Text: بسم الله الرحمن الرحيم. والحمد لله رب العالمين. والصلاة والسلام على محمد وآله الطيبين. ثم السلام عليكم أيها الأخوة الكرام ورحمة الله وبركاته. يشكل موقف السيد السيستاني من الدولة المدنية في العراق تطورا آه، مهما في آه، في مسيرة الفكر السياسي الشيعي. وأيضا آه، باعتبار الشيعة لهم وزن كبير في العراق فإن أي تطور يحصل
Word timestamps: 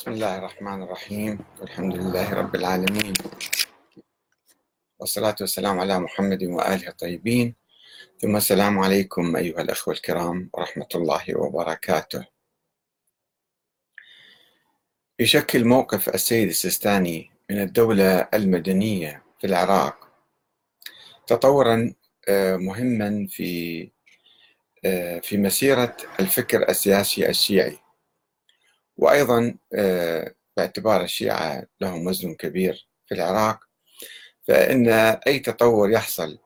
بسم 0.00 0.12
الله 0.12 0.38
الرحمن 0.38 0.82
الرحيم. 0.82 1.38
والحمد 1.60 1.94
لله 1.94 2.34
رب 2.34 2.54
العالمين. 2.54 3.12
والصلاة 4.98 5.36
والسلام 5.40 5.80
على 5.80 5.98
محمد 6.00 6.44
وآله 6.44 6.88
الطيبين. 6.88 7.54
ثم 8.18 8.36
السلام 8.36 8.78
عليكم 8.78 9.36
أيها 9.36 9.60
الأخوة 9.60 9.94
الكرام 9.94 10.50
ورحمة 10.54 10.88
الله 10.94 11.36
وبركاته. 11.36 12.26
يشكل 15.18 15.64
موقف 15.64 16.08
السيد 16.08 16.48
السيستاني 16.48 17.30
من 17.50 17.60
الدولة 17.60 18.28
المدنية 18.34 19.22
في 19.40 19.46
العراق 19.46 20.08
تطورا 21.26 21.94
آه، 22.28 22.56
مهما 22.56 23.26
في 23.30 23.90
آه، 24.84 25.18
في 25.18 25.36
مسيرة 25.36 25.96
الفكر 26.20 26.68
السياسي 26.68 27.28
الشيعي. 27.28 27.89
وأيضا 28.96 29.54
آه، 29.74 30.34
باعتبار 30.56 31.02
الشيعة 31.02 31.66
لهم 31.80 32.06
وزن 32.06 32.34
كبير 32.34 32.88
في 33.06 33.14
العراق 33.14 33.60
فإن 34.48 34.88
أي 35.26 35.38
تطور 35.38 35.90
يحصل 35.90 36.38